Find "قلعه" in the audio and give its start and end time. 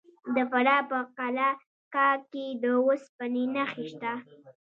1.17-1.49